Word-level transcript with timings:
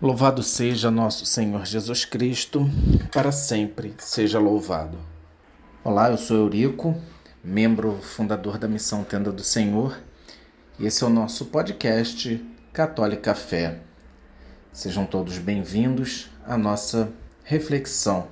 Louvado 0.00 0.44
seja 0.44 0.92
nosso 0.92 1.26
Senhor 1.26 1.66
Jesus 1.66 2.04
Cristo, 2.04 2.70
para 3.12 3.32
sempre 3.32 3.96
seja 3.98 4.38
louvado. 4.38 4.96
Olá, 5.82 6.08
eu 6.08 6.16
sou 6.16 6.36
Eurico, 6.36 6.96
membro 7.42 7.98
fundador 8.00 8.58
da 8.58 8.68
Missão 8.68 9.02
Tenda 9.02 9.32
do 9.32 9.42
Senhor, 9.42 9.98
e 10.78 10.86
esse 10.86 11.02
é 11.02 11.06
o 11.08 11.10
nosso 11.10 11.46
podcast 11.46 12.40
Católica 12.72 13.34
Fé. 13.34 13.80
Sejam 14.72 15.04
todos 15.04 15.36
bem-vindos 15.38 16.30
à 16.46 16.56
nossa 16.56 17.08
reflexão. 17.42 18.28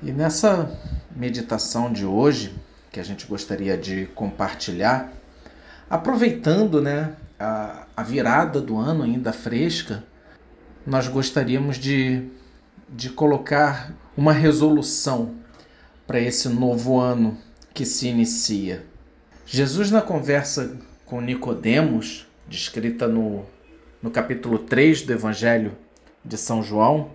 E 0.00 0.12
nessa 0.12 0.70
meditação 1.16 1.92
de 1.92 2.06
hoje, 2.06 2.54
que 2.92 3.00
a 3.00 3.04
gente 3.04 3.26
gostaria 3.26 3.76
de 3.76 4.06
compartilhar, 4.14 5.12
aproveitando 5.90 6.80
né, 6.80 7.16
a, 7.40 7.88
a 7.96 8.04
virada 8.04 8.60
do 8.60 8.78
ano 8.78 9.02
ainda 9.02 9.32
fresca, 9.32 10.04
nós 10.88 11.06
gostaríamos 11.06 11.76
de, 11.76 12.22
de 12.88 13.10
colocar 13.10 13.92
uma 14.16 14.32
resolução 14.32 15.34
para 16.06 16.18
esse 16.18 16.48
novo 16.48 16.98
ano 16.98 17.36
que 17.74 17.84
se 17.84 18.08
inicia. 18.08 18.86
Jesus, 19.44 19.90
na 19.90 20.00
conversa 20.00 20.78
com 21.04 21.20
Nicodemos, 21.20 22.26
descrita 22.48 23.06
no, 23.06 23.44
no 24.02 24.10
capítulo 24.10 24.60
3 24.60 25.02
do 25.02 25.12
Evangelho 25.12 25.76
de 26.24 26.38
São 26.38 26.62
João, 26.62 27.10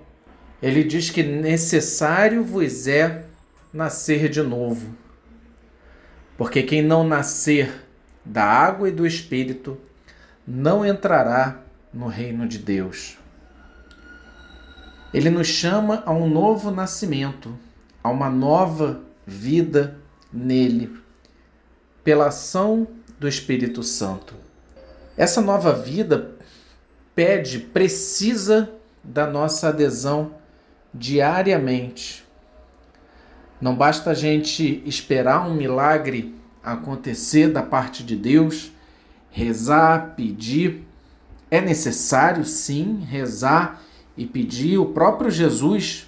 ele 0.61 0.83
diz 0.83 1.09
que 1.09 1.23
necessário 1.23 2.43
vos 2.43 2.87
é 2.87 3.25
nascer 3.73 4.29
de 4.29 4.43
novo. 4.43 4.95
Porque 6.37 6.61
quem 6.61 6.83
não 6.83 7.03
nascer 7.03 7.73
da 8.23 8.43
água 8.43 8.87
e 8.87 8.91
do 8.91 9.07
Espírito 9.07 9.79
não 10.45 10.85
entrará 10.85 11.59
no 11.91 12.05
reino 12.05 12.47
de 12.47 12.59
Deus. 12.59 13.22
Ele 15.13 15.29
nos 15.29 15.47
chama 15.47 16.01
a 16.05 16.11
um 16.11 16.27
novo 16.27 16.71
nascimento, 16.71 17.57
a 18.03 18.09
uma 18.09 18.29
nova 18.29 19.01
vida 19.25 19.99
nele, 20.31 20.97
pela 22.03 22.27
ação 22.27 22.87
do 23.19 23.27
Espírito 23.27 23.83
Santo. 23.83 24.33
Essa 25.15 25.39
nova 25.39 25.71
vida 25.71 26.31
pede, 27.13 27.59
precisa 27.59 28.71
da 29.03 29.27
nossa 29.27 29.69
adesão 29.69 30.31
diariamente. 30.91 32.23
Não 33.61 33.75
basta 33.75 34.09
a 34.09 34.13
gente 34.13 34.81
esperar 34.85 35.47
um 35.47 35.53
milagre 35.53 36.35
acontecer 36.63 37.49
da 37.49 37.61
parte 37.61 38.03
de 38.03 38.15
Deus, 38.15 38.71
rezar, 39.29 40.15
pedir. 40.15 40.87
É 41.51 41.61
necessário 41.61 42.43
sim 42.43 43.05
rezar 43.07 43.81
e 44.17 44.25
pedir. 44.25 44.77
O 44.77 44.87
próprio 44.87 45.29
Jesus 45.29 46.07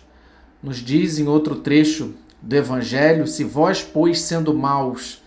nos 0.61 0.77
diz 0.77 1.19
em 1.19 1.27
outro 1.27 1.55
trecho 1.55 2.13
do 2.41 2.55
Evangelho: 2.55 3.27
Se 3.27 3.43
vós, 3.43 3.83
pois, 3.83 4.21
sendo 4.21 4.53
maus, 4.53 5.21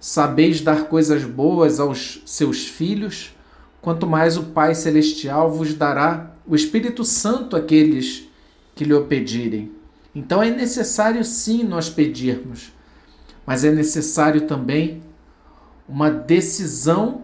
sabeis 0.00 0.60
dar 0.60 0.84
coisas 0.84 1.24
boas 1.24 1.80
aos 1.80 2.22
seus 2.26 2.66
filhos, 2.66 3.34
quanto 3.80 4.06
mais 4.06 4.36
o 4.36 4.44
Pai 4.44 4.74
Celestial 4.74 5.50
vos 5.50 5.74
dará 5.74 6.34
o 6.46 6.54
Espírito 6.54 7.04
Santo 7.04 7.56
àqueles 7.56 8.28
que 8.74 8.84
lhe 8.84 8.94
o 8.94 9.06
pedirem. 9.06 9.72
Então 10.14 10.42
é 10.42 10.50
necessário 10.50 11.24
sim 11.24 11.64
nós 11.64 11.90
pedirmos, 11.90 12.72
mas 13.44 13.64
é 13.64 13.70
necessário 13.70 14.42
também 14.42 15.02
uma 15.88 16.10
decisão 16.10 17.22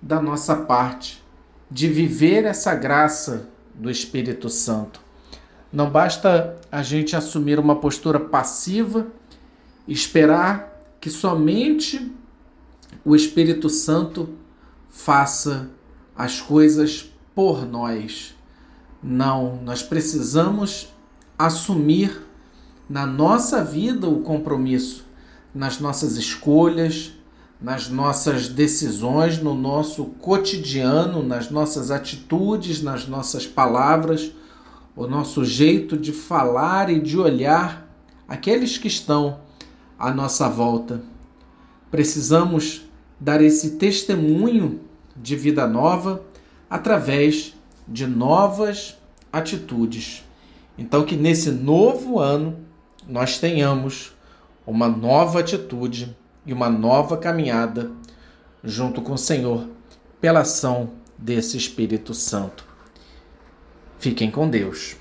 da 0.00 0.20
nossa 0.20 0.56
parte 0.56 1.22
de 1.70 1.86
viver 1.88 2.44
essa 2.44 2.74
graça 2.74 3.48
do 3.80 3.90
Espírito 3.90 4.48
Santo. 4.50 5.00
Não 5.72 5.88
basta 5.88 6.56
a 6.70 6.82
gente 6.82 7.16
assumir 7.16 7.58
uma 7.58 7.76
postura 7.76 8.20
passiva, 8.20 9.06
esperar 9.88 10.96
que 11.00 11.08
somente 11.08 12.12
o 13.04 13.16
Espírito 13.16 13.70
Santo 13.70 14.28
faça 14.90 15.70
as 16.14 16.40
coisas 16.40 17.10
por 17.34 17.66
nós. 17.66 18.34
Não, 19.02 19.56
nós 19.62 19.82
precisamos 19.82 20.88
assumir 21.38 22.20
na 22.88 23.06
nossa 23.06 23.64
vida 23.64 24.08
o 24.08 24.20
compromisso, 24.20 25.06
nas 25.54 25.78
nossas 25.80 26.16
escolhas, 26.16 27.12
nas 27.60 27.90
nossas 27.90 28.48
decisões, 28.48 29.38
no 29.38 29.54
nosso 29.54 30.04
cotidiano, 30.04 31.22
nas 31.22 31.50
nossas 31.50 31.90
atitudes, 31.90 32.82
nas 32.82 33.06
nossas 33.06 33.46
palavras, 33.46 34.32
o 34.96 35.06
nosso 35.06 35.44
jeito 35.44 35.96
de 35.96 36.12
falar 36.12 36.90
e 36.90 36.98
de 36.98 37.18
olhar 37.18 37.86
aqueles 38.26 38.78
que 38.78 38.88
estão 38.88 39.40
à 39.98 40.10
nossa 40.12 40.48
volta. 40.48 41.02
Precisamos 41.90 42.82
dar 43.18 43.42
esse 43.42 43.72
testemunho 43.72 44.80
de 45.14 45.36
vida 45.36 45.66
nova 45.66 46.22
através 46.68 47.54
de 47.86 48.06
novas 48.06 48.96
atitudes. 49.30 50.24
Então, 50.78 51.04
que 51.04 51.16
nesse 51.16 51.50
novo 51.50 52.18
ano 52.18 52.56
nós 53.06 53.38
tenhamos 53.38 54.12
uma 54.66 54.88
nova 54.88 55.40
atitude 55.40 56.16
e 56.44 56.52
uma 56.52 56.68
nova 56.68 57.16
caminhada 57.16 57.90
junto 58.62 59.02
com 59.02 59.12
o 59.12 59.18
Senhor 59.18 59.66
pela 60.20 60.40
ação 60.40 60.90
desse 61.16 61.56
Espírito 61.56 62.14
Santo. 62.14 62.64
Fiquem 63.98 64.30
com 64.30 64.48
Deus. 64.48 64.96